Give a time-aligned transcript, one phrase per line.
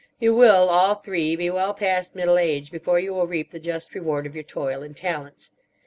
[0.19, 3.93] You will, all three, be well past middle age before you will reap the just
[3.93, 5.51] reward of your toil and talents.